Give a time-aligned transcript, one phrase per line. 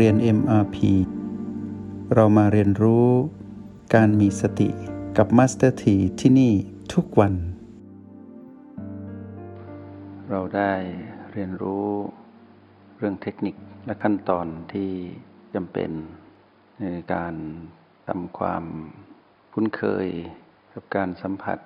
[0.00, 0.76] เรียน MRP
[2.14, 3.08] เรามาเรียนรู้
[3.94, 4.68] การมีสติ
[5.16, 6.52] กับ Master T ที่ที่นี่
[6.94, 7.34] ทุกวัน
[10.30, 10.72] เราได้
[11.32, 11.88] เรียนรู้
[12.98, 13.54] เรื่องเทคนิค
[13.86, 14.90] และขั้นตอนที่
[15.54, 15.90] จำเป็น
[16.80, 17.34] ในการ
[18.08, 18.64] ทำความ
[19.52, 20.06] คุ้นเคย
[20.74, 21.58] กับการสัมผัส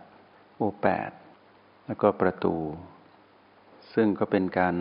[0.56, 1.10] โอแปด
[1.86, 2.56] แล้วก็ประตู
[3.94, 4.74] ซึ่งก็เป็นการ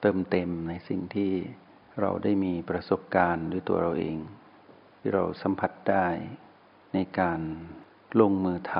[0.00, 1.32] เติมเต็มในสิ่งที่
[2.00, 4.16] เราได้มีประสบการณ์ด้วยตัวเราเอง
[4.98, 6.06] ที่เราสัมผัสได้
[6.94, 7.40] ในการ
[8.20, 8.74] ลงมือท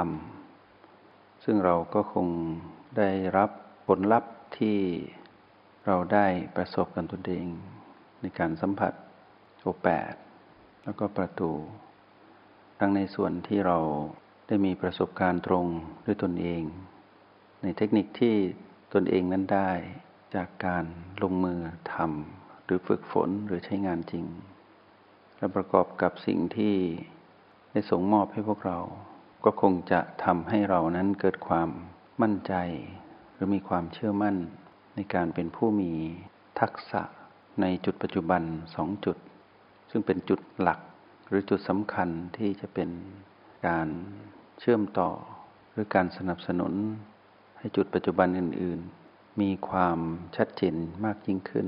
[0.69, 2.29] ำซึ่งเราก็คง
[2.99, 3.51] ได้รับ
[3.87, 4.79] ผลลัพธ์ที่
[5.87, 6.27] เราได้
[6.57, 7.47] ประสบกันตนเอง
[8.21, 8.93] ในการสัมผัส
[9.61, 10.13] โอแปด
[10.85, 11.53] แล้วก็ประตู
[12.79, 13.79] ทั้งในส่วนที่เรา
[14.49, 15.67] ได้มีประสบการณ์ตรง
[16.07, 16.63] ด้วยตนเอง
[17.63, 18.37] ในเทคนิคที่
[18.95, 19.71] ตนเองนั้นได้
[20.35, 20.85] จากการ
[21.23, 21.59] ลงมือ
[21.93, 22.36] ทำ
[22.67, 24.25] หรือฝึกฝนหรือใช้งานจริง
[25.39, 26.75] และประกอบกับสิ่งที่
[27.73, 28.79] ได้ส่งมอบให้พวกเรา
[29.45, 31.69] ก็คงจะทำให้เรานั้นเกิดความ
[32.23, 32.55] มั่นใจ
[33.33, 34.37] หรือมีความเชื่อมั่น
[34.95, 35.93] ในการเป็นผู้มี
[36.61, 37.03] ทักษะ
[37.61, 38.43] ในจุดปัจจุบัน
[38.75, 39.17] สองจุด
[39.91, 40.81] ซึ่งเป็นจุดหลัก
[41.29, 42.91] หรือจุดสำคัญที่จะเป็น
[43.67, 43.89] การ
[44.61, 45.11] เชื่อมต่อ
[45.73, 46.73] หรือการสนับสนุน
[47.59, 49.99] ให้จุดปัจจุบันอื่น ๆ มีความ
[50.37, 51.67] ชัดเจนมากยิ่งขึ้น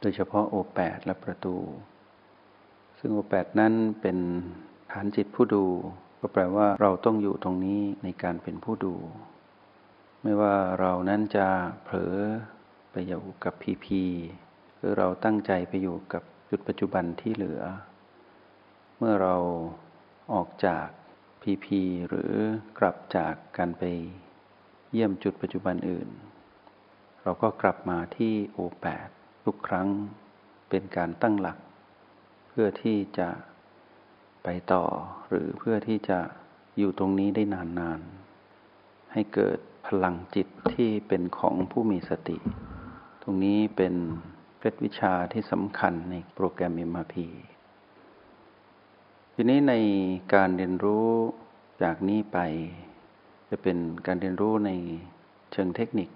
[0.00, 1.56] โดยเฉพาะโอแปดและประตู
[2.98, 4.18] ซึ่งโอแปดนั้นเป็น
[4.92, 5.64] ฐานจิตผู้ดู
[6.20, 8.94] ก็แปลว่าเราต้องอยู่ตรงนี้ในการเป็นผู้ดู
[10.22, 11.46] ไม่ว่าเรานั้นจะ
[11.84, 12.14] เผลอ
[12.90, 14.02] ไปอยู่กับพีพี
[14.78, 17.62] หรือเราตั้งใจไปอยู่กับจุดปัจจุบันที่เหลือ
[18.98, 19.36] เมื่อเรา
[20.32, 20.86] ออกจาก
[21.42, 22.32] พีพีหรือ
[22.78, 23.82] กลับจากการไป
[24.92, 26.08] เยี่ยมจุดปัจจุบันอื่น
[27.22, 29.08] เราก็กลับมาที่โอแปด
[29.50, 29.88] ทุกครั้ง
[30.70, 31.58] เป็นการตั้งหลัก
[32.48, 33.28] เพื่อที่จะ
[34.44, 34.84] ไปต่อ
[35.28, 36.18] หรือเพื่อที่จะ
[36.78, 42.36] อยู่ตรงนี้ได้นานๆ ให้เกิดพลังจิตที่เป็นของผู้มีสติ
[43.22, 43.94] ตรงนี้เป็น
[44.58, 47.14] เคล็ดวิชาที่สำคัญในโปรแกรม MRP
[49.34, 49.74] ทีนี้ใน
[50.34, 51.08] การเรียนรู้
[51.82, 52.38] จากนี้ไป
[53.50, 54.70] จะเป็นการเรียนรู้ใน
[55.52, 56.08] เชิงเทคนิค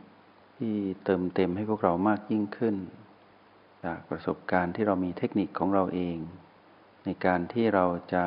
[0.56, 2.76] ที่เติมเต็มให้พวกเรามากยิ่งขึ้น
[3.84, 6.16] จากประสบการณ์ที่เรามีเทคนิคของเราเอง
[7.04, 8.25] ในการที่เราจะ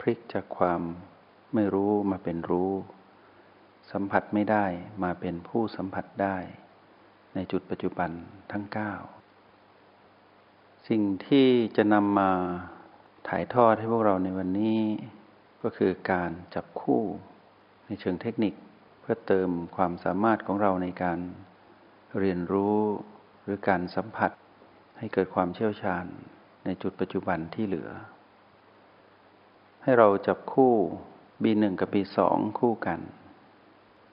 [0.00, 0.80] พลิกจากความ
[1.54, 2.72] ไม่รู้มาเป็นรู้
[3.92, 4.64] สัมผัสไม่ได้
[5.04, 6.36] มาเป็นผู้สัมผัสได้
[7.34, 8.10] ในจุดปัจจุบัน
[8.52, 8.64] ทั้ง
[9.90, 12.30] 9 สิ่งที่จะนำมา
[13.28, 14.80] ถ่ายทอดให้พวกเราในวันนี้
[15.62, 17.02] ก็คือการจับคู่
[17.86, 18.54] ในเชิงเทคนิค
[19.00, 21.18] เพื่อเติมความสามารถของเราในการ
[22.18, 22.78] เรียนรู้
[23.42, 24.30] หรือการสัมผัส
[25.04, 26.04] ให้เกิดความเชี่ยวชาญ
[26.64, 27.90] ในจุดปัจจุบันที่เหลือ
[29.82, 30.74] ให้เราจับคู่
[31.42, 32.18] B1 กับ B2
[32.58, 33.00] คู่กัน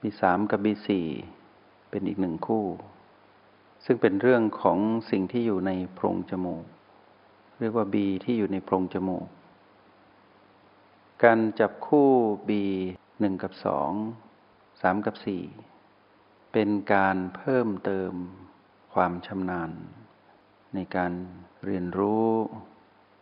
[0.02, 0.90] B3 กับ B4
[1.90, 2.66] เป็นอีกหนึ่งคู่
[3.86, 4.78] ซึ่งเป็นเรื่องของ
[5.12, 6.64] สิ่งที่อยู่ในโพรงจมูก
[7.60, 9.26] เรียกว่า B ที่อยู่ในโพรงจมูก
[11.24, 12.10] การจับคู่
[12.50, 12.52] B
[12.98, 13.54] 1 กับ
[14.28, 15.16] 2 3 กับ
[15.84, 18.14] 4 เป็นการเพิ่มเติม
[18.94, 19.72] ความชำนาญ
[20.76, 21.12] ในการ
[21.66, 22.28] เรียนรู้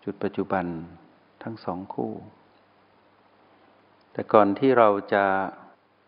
[0.03, 0.65] จุดปัจจุบัน
[1.43, 2.13] ทั้งสองคู่
[4.11, 5.25] แต่ก่อนที่เราจะ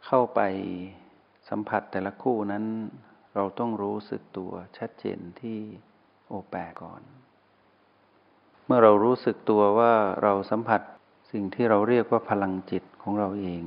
[0.05, 0.41] เข้าไป
[1.49, 2.65] สัมผัสแต่ละคู่นั้น
[3.35, 5.59] เราต้องรู้สึกตัวชัดเจนที่
[6.27, 7.01] โอแปก่อน
[8.65, 9.93] เมื่อเรารู้สึกตัวว่า
[10.23, 10.81] เราสัมผัส
[11.31, 13.63] สิ่งที่เราเรียกว่าพลังจิตของเราเอง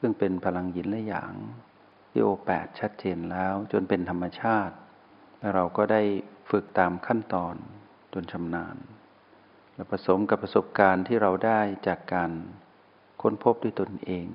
[0.00, 1.34] ซึ่งเป็นพลังยินและหยาง
[2.10, 4.74] ที่โอแปดชัดเจนแล้วจนเป็นธรรมชาติ
[5.38, 6.02] และเราก็ได้
[6.50, 7.54] ฝึกตามขั้นตอน
[8.12, 8.76] จนชำนาญ
[9.74, 12.30] และผสมกับประสบการณ์ที่เราได้จากการ
[13.22, 14.26] ค้นพบด้วยตนเอง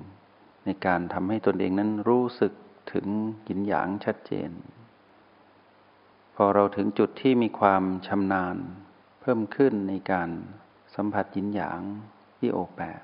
[0.64, 2.52] ในการทำให้ตนเองนั้นรู้สึก
[2.92, 3.06] ถึง
[3.48, 4.50] ยินหยางชัดเจน
[6.36, 8.56] พอเราถึงจุดที่มีความชำนาญ
[9.20, 10.30] เพิ่มขึ้นในการ
[10.94, 11.80] สัมผัสยินหยาง
[12.38, 13.02] ที่โอแปด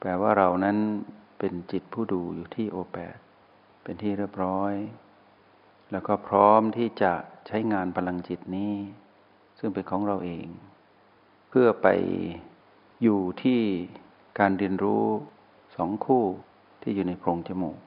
[0.00, 0.78] แปลว่าเรานั้น
[1.38, 3.16] เป็นจิตผู้ดูอยู่ที่โอแปด
[3.82, 4.72] เป็นที่เรียบร้อย
[5.92, 7.12] แล้วก็พร้อมที่จะ
[7.46, 8.74] ใช้งานพลังจิตนี้
[9.58, 10.46] ซึ่งเป็นของเราเอง
[11.48, 11.88] เพื่อไป
[13.02, 13.60] อยู่ที่
[14.38, 15.04] การเรียนรู้
[15.76, 16.24] สองคู่
[16.82, 17.78] ที่อยู่ในโพรงจมูก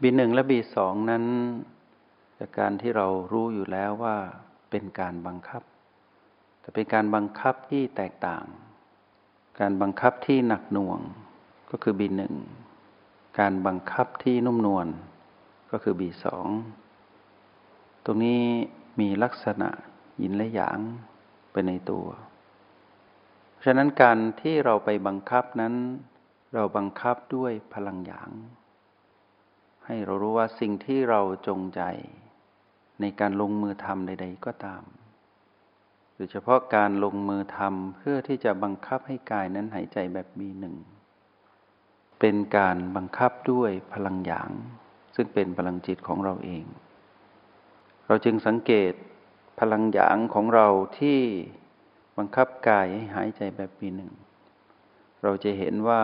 [0.00, 1.24] บีหนึ่งและบีสองนั้น
[2.38, 4.16] จากการที่เรารู้อยู่แล้วว่า
[4.70, 5.62] เป็นการบังคับ
[6.60, 8.44] แต่เป็นการบังคับที่แตกต่าง
[9.60, 11.00] การบังคับที่หนักหน่วง
[11.70, 12.34] ก็คือบีหนึ่ง
[13.40, 14.86] การบังคับที่นุ่มนวล
[15.70, 16.46] ก็คือบีสอง
[18.04, 18.42] ตรงนี้
[19.00, 19.68] มีลักษณะ
[20.18, 20.78] หยินและหยาง
[21.52, 22.06] ไปในตัว
[23.64, 25.74] ฉะนั้นการที่เราไปบังคับนั้น
[26.54, 28.30] เราบังคับด้วยพลังหยาง
[29.86, 31.82] ให้เรารู้ว่าสิ่งที่เราจงใจ
[33.00, 34.82] ในการลงมือทำใด ๆ ก็ตาม
[36.14, 40.74] โดยเฉพาะการลงมือทำเพื่อที่จะบังคับให้กายนั้นหายใจแบบมีหนึ่ง
[42.20, 44.50] เป็นการบังคับด้วยพลังหยาง
[45.22, 46.64] ซึ่งเป็นพลังจิตของเราเอง
[48.06, 48.92] เราจึงสังเกต
[49.60, 50.68] พลังหยางของเรา
[50.98, 51.20] ที่
[52.18, 54.12] บังคับกายให้หายใจแบบมีหนึ่ง
[55.22, 56.02] เราจะเห็นว่า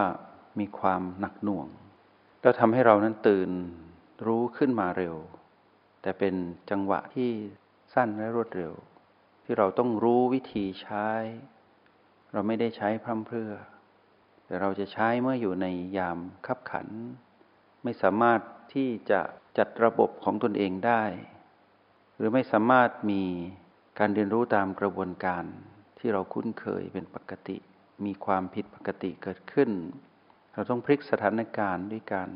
[0.58, 1.66] มีความหนักหน่วง
[2.40, 3.50] แล้วทำให้เรานั้นตื่น
[4.26, 5.16] รู้ขึ้นมาเร็ว
[6.02, 6.34] แต่เป็น
[6.70, 7.30] จังหวะที่
[7.94, 8.72] สั้นและรวดเร็ว
[9.44, 11.08] ที่เราต้องรู้วิธีใช้
[12.32, 13.52] เราไม่ได้ใช้พร่ำเพรื่อ
[14.46, 15.66] แต่เราจะใช้เมื่ออยู่ใน
[15.96, 16.88] ยามขับขัน
[17.84, 18.40] ไม่สามารถ
[18.72, 19.20] ที่จะ
[19.58, 21.02] จัดระบบของตนเองได้
[22.16, 23.22] หรือไม่สามารถมี
[23.98, 25.44] การเรียนรู้ตามกระบวนการ
[25.98, 27.56] ที่เราคุ้นเคยเป็นปกติ
[28.04, 29.70] มีความผิดปกติเกิดขึ้น
[30.52, 32.30] เราต้องพลิกสถานการณ์ด้วยการ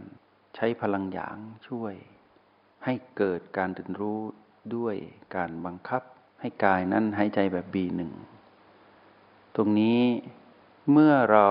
[0.57, 1.37] ใช้พลังหยาง
[1.69, 1.95] ช่วย
[2.85, 4.21] ให้เกิดการเรียนรู้
[4.77, 4.95] ด้วย
[5.37, 6.03] การบังคับ
[6.41, 8.13] ให้กายนั้นหายใจแบบบีหนึ่ง
[9.57, 10.01] ตรงนี้
[10.93, 11.49] เมื่อเรา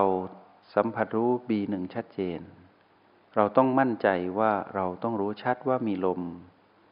[0.74, 2.40] สัมผัสรู้บีหนึ่งชัดเจน
[3.36, 6.20] เราต้องมั่นใจว่าเราต้องรู้ชัดว่ามีลม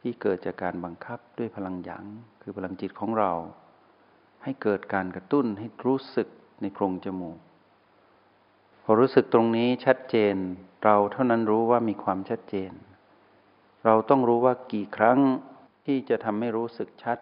[0.01, 2.05] ที่เกิดจากการบังคับด้วยพลังหยาง
[2.41, 3.31] คือพลังจิตของเรา
[4.43, 6.27] ให้เกิดการกระตุ้นให้รู้สึก
[6.61, 7.37] ในโพรงจมูก
[8.83, 10.35] พอรู้สึกตรงนี้ชัดเจน
[10.83, 12.71] เราเท่านั้นรู้ว่ามีความชัดเจน
[13.85, 15.19] เราต้องรู้ว่ากี่ครั้ง
[15.85, 17.17] ที่จะทำให้รู้สึกชัด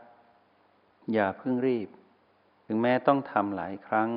[1.13, 1.89] อย่าเพิ่งรีบ
[2.65, 4.09] ถึงแม้ต้องทำหลายครั้ง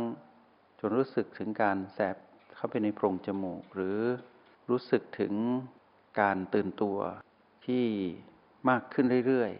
[0.78, 2.16] จนรู้สึกถึงการแสบ
[2.56, 4.00] เข้าไปในโพรงจมูกหรือ
[4.70, 5.32] รู้สึกถึง
[6.20, 6.98] การตื่นตัว
[7.66, 7.84] ที่
[8.68, 9.52] มากขึ้นเรื่อย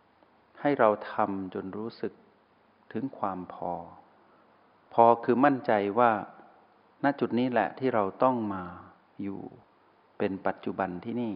[0.00, 2.12] ๆ ให้เราทำจนรู้สึก
[2.92, 3.72] ถึงความพอ
[4.94, 6.12] พอคือมั่นใจว่า
[7.04, 8.64] ณจุดนี้แหละที่เราต้องมา
[9.22, 9.40] อยู่
[10.18, 11.34] เป็นปัจจุบันที่นี่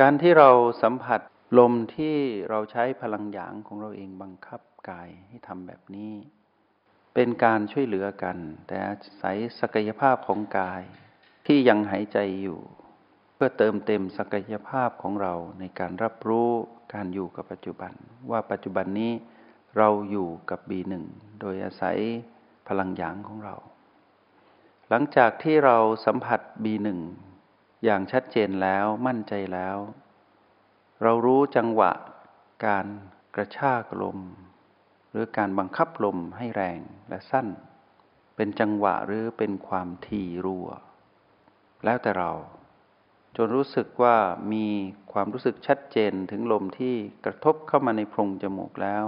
[0.00, 0.50] การที่เรา
[0.82, 1.20] สัมผัส
[1.58, 2.16] ลมที่
[2.50, 6.14] เราใช้พลังหยางของเราเองบังคับกายให้ทำแบบนี้
[7.14, 8.36] เป็นการช่วยเหลือกัน
[8.66, 10.82] แต่อาศัยศักยภาพของกาย
[11.50, 12.58] ที่ยังหายใจอยู่
[13.34, 16.50] เพื่อเติมเต็มศักยภาพของเราในการรับรู้
[16.94, 17.92] การอยู่กับปัจจุบัน
[18.30, 19.12] ว่าปัจจุบันนี้
[19.76, 21.04] เราอยู่กับบีหนึ่ง
[21.40, 21.98] โดยอาศัย
[22.68, 23.56] พลังหยางของเรา
[24.88, 27.00] หลังจากที่เราสัมผัสบีหนึ่ง
[27.84, 29.76] อย่างชัดเจนแล้วมั่นใจแล้ว
[31.02, 31.92] เรารู้จังหวะ
[32.66, 32.86] การ
[33.34, 34.18] กระชากลม
[35.10, 37.46] หรือการบังคับลมให้แรงและสั้น
[38.36, 40.68] เป็นจังหวะหรือเป็นความทีรัว
[41.84, 42.32] แล้วแต่เรา
[43.36, 44.16] จนรู้สึกว่า
[44.52, 44.66] มี
[45.12, 46.94] ความรู้สึกชัดเจนถึงลมที่
[47.24, 49.04] กระทบเข้ามาในโพรงจมูกแล้ว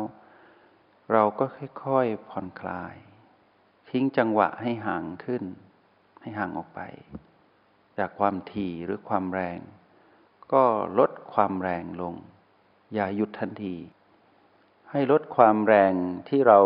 [1.13, 1.45] เราก็
[1.85, 2.95] ค่อยๆผ่อนคลาย
[3.91, 5.45] ทิ้งจังหวะให้ห่างขึ้น
[6.21, 6.81] ให้ห่างออกไป
[7.99, 9.59] จากความถี่หรือความแรง
[10.53, 10.65] ก็
[10.99, 12.15] ลดความแรงลง
[12.95, 13.77] อย่าหยุดทันที
[14.91, 15.95] ให้ลดความแรง
[16.29, 16.61] ที่เรา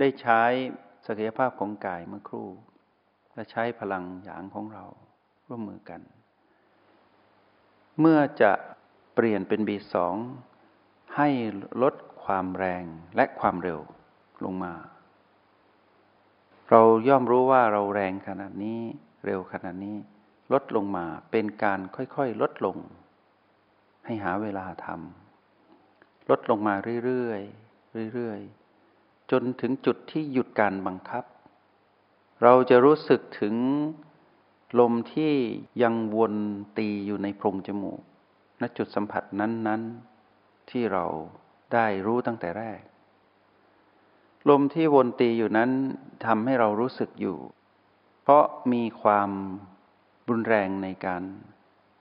[0.00, 0.42] ได้ใช้
[1.06, 2.48] ศักยภาพของกายเมื่อครู่
[3.34, 4.84] และใช้พลังหยางของเรา
[5.48, 6.00] ร่วมมือกัน
[8.00, 8.52] เมื่อจะ
[9.14, 10.14] เปลี่ยนเป็นบีสอง
[11.16, 11.28] ให้
[11.82, 12.84] ลดความแรง
[13.16, 13.80] และความเร็ว
[14.44, 14.74] ลงมา
[16.70, 18.80] เราย่อมรู้ว่าเราแรงขนาดนี้
[19.24, 19.96] เร็วขนาดนี้
[20.52, 22.76] ลดลงมาเป็นการค่อยๆ ลดลง
[24.04, 26.74] ให้หาเวลาทำลดลงมา
[27.04, 31.24] เรื่อยๆเรื่อยๆ จนถึงจุดที่หยุดการบังคับ
[32.42, 33.54] เราจะรู้สึกถึง
[34.78, 35.32] ลมที่
[35.82, 36.34] ยังวน
[36.78, 38.00] ตีอยู่ในโพรงจมูก
[38.60, 39.82] ณ จุดสัมผัสนั้น
[40.26, 41.04] ๆ ที่เรา
[41.72, 42.80] ได้รู้ตั้งแต่แรก
[44.48, 45.70] ลมที่วนตีอยู่นั้น
[46.26, 47.38] ทำให้เรารู้สึกอยู่
[48.22, 49.30] เพราะมีความ
[50.28, 51.22] รุนแรงในการ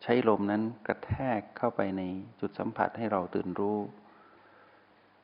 [0.03, 2.01] ใช้ลมนั้นกระแทกเข้าไปใน
[2.39, 3.79] จุดสัมผัสให้เราตื่นรู้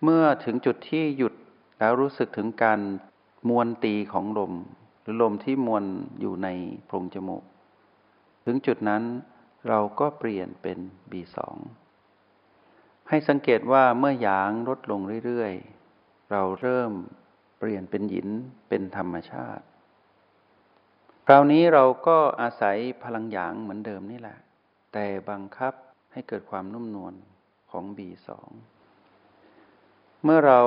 [0.03, 1.33] เมื่อถึงจุดที่หยุด
[1.79, 2.79] แล้วรู้สึกถึงการ
[3.49, 4.53] มวนตีของลม
[5.11, 5.85] รือลมที่มวน
[6.21, 6.47] อยู่ใน
[6.85, 7.43] โพรงจมูก
[8.45, 9.03] ถึงจุดนั้น
[9.67, 10.77] เราก็เปลี่ยนเป็น
[11.11, 11.37] B2
[13.09, 16.91] ให้สังเกตว่าเมื่อหยางลดลงเรื่อยๆ เราเริ่ม
[17.59, 18.29] เปลี่ยนเป็นหยิน
[18.69, 19.65] เป็นธรรมชาติ
[21.25, 24.37] คราวนี้เราก็อาศัยพลังหยางเหมือนเดิมนี่แหละ
[24.93, 25.73] แต่บังคับ
[26.13, 27.13] ให้เกิดความนุ่มนวล
[27.71, 28.29] ของ B2
[30.23, 30.61] เมื่อเรา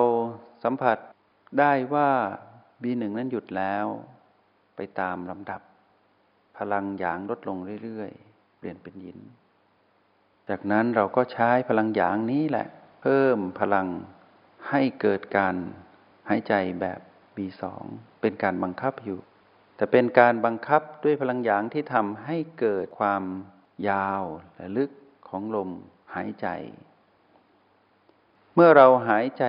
[0.64, 0.98] สัมผัส
[1.58, 2.10] ได้ว่า
[2.82, 3.86] B1 นั้นหยุดแล้ว
[4.76, 5.60] ไปตามลำดับ
[6.58, 9.18] พลังหยางลดลงเรื่อยๆ เปลี่ยนเป็นยิน
[10.48, 12.66] จากนั้นเราก็ใช้พลังหยางนี้แหละ
[13.02, 13.88] เพิ่มพลัง
[14.70, 15.54] ให้เกิดการ
[16.28, 17.00] หายใจแบบ
[17.36, 17.62] B2
[18.20, 19.18] เป็นการบังคับอยู่
[19.76, 23.22] แต่เป็นการบังคับด้วยพลังหยางที่ทำให้เกิดความ
[23.90, 24.22] ยาว
[24.56, 24.90] และลึก
[25.28, 25.70] ของลม
[26.14, 26.48] หายใจ
[28.54, 29.44] เมื่อเราหายใจ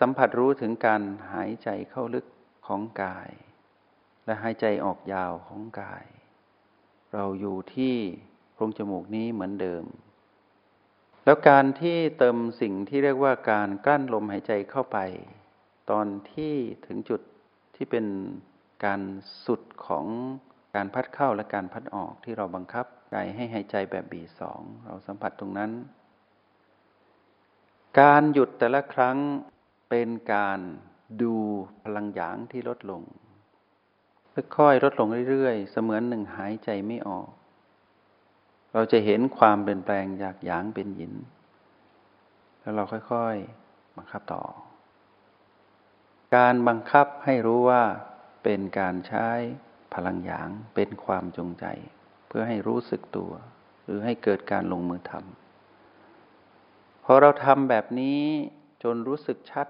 [0.00, 1.02] สัมผัสรู้ถึงการ
[1.32, 2.26] หายใจเข้าลึก
[2.66, 3.30] ของกาย
[4.28, 6.04] และหายใจออกยาวของกาย
[7.14, 7.94] เราอยู่ที่
[8.54, 9.84] โพรงจมูกนี้เหมือนเดิม
[11.24, 14.98] แล้วการที่เติมสิ่งที่เรียกว่าการกลั้นลมหายใจเข้าไป
[15.90, 16.54] ตอนที่
[16.86, 17.20] ถึงจุด
[17.76, 18.06] ที่เป็น
[18.84, 19.00] การ
[19.46, 20.06] สุดของ
[20.74, 25.70] การพัดเข้าและการพัดออกที่เราบังคับกายให้หายใจแบบบีสองเราสัมผัสตรงนั้น
[28.00, 29.18] การหยุดแต่ละครั้ง
[29.90, 30.60] เป็นการ
[31.22, 31.34] ดู
[31.82, 33.02] พลังหยางที่ลดลง
[34.56, 37.28] ค่อยๆลดลงเรื่อยๆ เสมือนหนึ่งหายใจไม่ออก
[38.72, 41.14] เราจะเห็นความเปลี่ยนแปลงจากหยางเป็นหยิน
[42.60, 44.42] แล้วเราค่อยๆบังคับต่อ
[46.36, 47.82] การบังคับให้รู้ว่า
[48.44, 49.28] เป็นการใช้
[49.94, 51.64] พลังหยางเป็นความจงใจ
[52.28, 53.32] เพื่อให้รู้สึกตัว
[53.84, 58.22] หรือให้เกิดการลงมือทำพอเราทำแบบนี้
[58.82, 59.66] จนรู้สึกชัด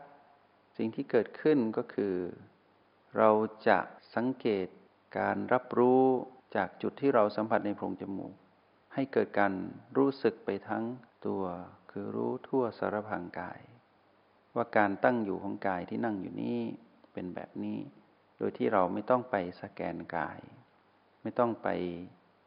[0.77, 2.15] สิ่งที่เกิดขึ้นก็คือ
[3.19, 3.31] เรา
[3.69, 3.79] จะ
[4.17, 4.67] สังเกต
[5.19, 6.03] การรับรู้
[6.57, 8.35] จากจุดที่เราสัมผัสในโพรงจมูก
[8.95, 9.53] ให้เกิดการ
[9.97, 10.85] รู้สึกไปทั้ง
[11.27, 11.45] ตัว
[11.91, 13.61] คือรู้ทั่วสารพางกาย
[14.55, 16.59] ว่าการตั้งอยู่ของกายที่นั่งอยู่นี้
[17.13, 17.79] เป็นแบบนี้
[18.39, 20.39] โดยที่เราไม่ต้องไปสแกนกาย
[21.23, 21.69] ไม่ต้องไป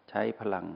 [0.10, 0.68] ใช้พลัง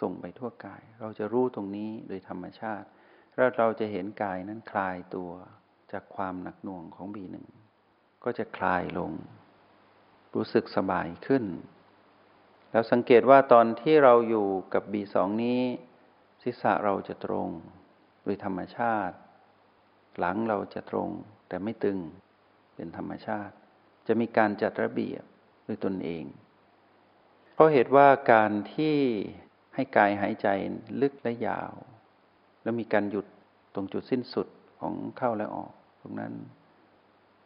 [0.00, 2.86] ส่งไปทั่วกาย เราจะรู้ตรงนี้โดยธรรมชาติ
[3.34, 5.30] แล้วเราจะเห็นกายนั้นคลายตัว
[5.92, 7.46] จากความหนักหน่วงของบีหนึ่ง
[8.24, 9.12] ก็จะคลายลง
[10.34, 11.44] รู้สึกสบายขึ้น
[12.70, 15.60] แล้วสังเกตว่าตอนที่เราอยู่กับบีสองนี้
[16.42, 17.48] ศีรษะเราจะตรง
[18.22, 19.16] โดยธรรมชาติ
[20.18, 21.08] หลังเราจะตรง
[21.48, 21.98] แต่ไม่ตึง
[22.74, 23.54] เป็นธรรมชาติ
[24.06, 25.22] จะมีการจัดระเบียบ
[25.66, 26.24] ด้วยตนเอง
[27.54, 28.96] เพราะเหตุว่าการที่
[29.74, 30.48] ให้กายหายใจ
[31.00, 31.72] ลึกและยาว
[32.62, 33.26] แล้วมีการหยุด
[33.74, 34.48] ตรงจุดสิ้นสุด
[34.80, 36.34] ของเข้าและออก ตรงนั้น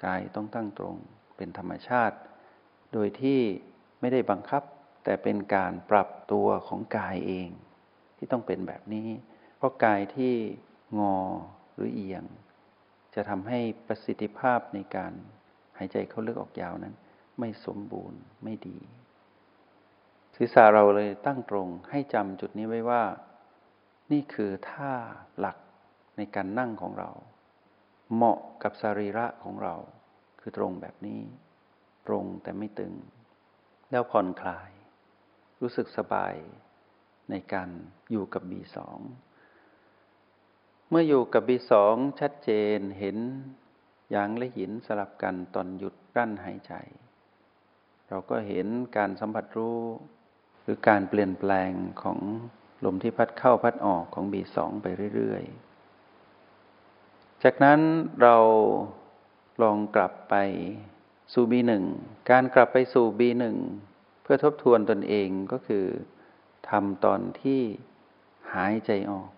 [0.05, 0.97] กายต้องตั้งตรง
[1.37, 2.17] เป็นธรรมชาติ
[2.99, 3.41] โดยที่
[4.01, 4.63] ไม่ได้บังคับ
[5.05, 7.49] แต่เป็นการปรับตัวของกายเอง
[8.17, 9.09] ที่ต้องเป็นแบบนี้
[9.57, 10.35] เพราะกายที่
[10.99, 11.17] งอ
[11.75, 12.25] หรือเอียง
[13.15, 15.13] จะทำให้ประสิทธิภาพในการ
[15.79, 16.95] หายใจเข้าลึกออกยาวนั้น
[17.39, 18.79] ไม่สมบูรณ์ไม่ดี
[20.37, 23.03] ศีรษะเราเลยตั้งตรงให้จำจุดนี้ไว้ว่า
[24.13, 24.93] นี่คือท่า
[25.39, 25.57] หลัก
[26.17, 27.11] ในการนั่งของเรา
[28.15, 29.75] เหมาะกับสรีระของเรา
[30.41, 31.21] คือตรงแบบนี้
[32.09, 32.95] ตรงแต่ไม่ตึง
[33.91, 34.71] แล้วผ่อนคลาย
[35.61, 36.35] รู้สึกสบาย
[37.31, 37.69] ในการ
[38.11, 38.99] อยู่กับบีสอง
[40.91, 43.17] เมื่ออยู่กับบีสองชัดเจนเห็น
[44.15, 46.75] ยางและหินสลับกันตอนหยุดกั้นหายใจ
[48.09, 49.81] เราก็เห็นการสัมผัสรู้
[50.63, 51.71] หรือการเปลี่ยนแปลง
[52.03, 52.19] ของ
[52.85, 57.81] ลมที่พัดเข้าพัดออกของบีสองไปเรื่อยๆ จากนั้น
[58.23, 58.37] เรา
[59.63, 60.35] ลองกลับไป
[61.33, 61.85] สู่บีหนึ่ง
[62.31, 63.57] การกลับไปสู่บีหนึ่ง
[64.23, 65.85] เพื่อทบทวนตนเองก็คือ
[66.69, 67.61] ทำตอนที่
[68.55, 69.31] หายใจออก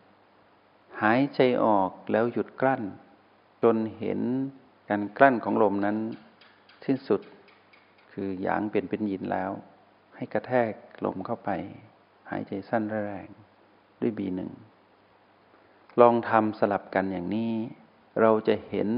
[1.02, 2.82] หายใจออกแล้วหยุดกลั้น
[3.62, 4.20] จนเห็น
[4.88, 5.96] การกลั้นของลมนั้น
[6.84, 7.20] สิ้นสุด
[8.12, 9.50] คือหยางเปลี่ยนเป็นหยินแล้ว
[10.16, 10.72] ให้กระแทก
[11.04, 11.50] ลมเข้าไป
[12.30, 13.28] หายใจสั้นแรง
[14.00, 14.50] ด้วยบีหนึ่ง
[16.00, 17.52] ลองทำสลับกันอย่างนี้
[18.20, 18.88] เราจะเห็น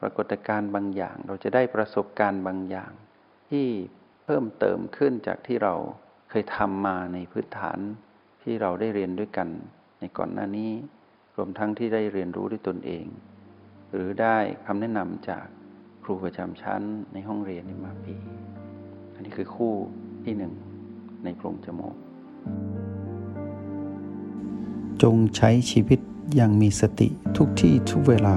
[0.00, 2.92] ปรากฏการณ์บางอย่าง เราจะได้ประสบการณ์บางอย่าง
[3.50, 3.66] ที่
[4.24, 5.74] เพิ่มเติมขึ้นจากที่เรา
[6.30, 7.78] เคยทำมาในพื้นฐาน
[8.42, 9.48] ที่เราได้เรียนด้วยกัน
[10.00, 10.72] ในก่อนหน้านี้
[11.36, 13.06] รวมทั้งที่ได้เรียนรู้ด้วยตนเอง
[13.92, 14.36] หรือได้
[14.66, 15.46] คำแนะนำจาก
[16.02, 18.16] ครูประจำชั้นในห้องเรียนในมาปี
[19.14, 19.74] อันนี้คือคู่
[20.24, 20.52] ที่หนึ่ง
[21.24, 21.96] ในโพรงจมูก
[25.02, 26.00] จงใช้ชีวิต
[26.34, 28.36] อย่างมีสติทุกที่ทุกเวลา